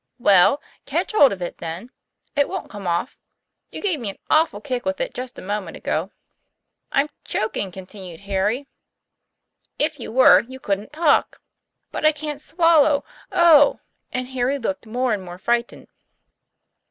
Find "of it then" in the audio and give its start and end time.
1.31-1.91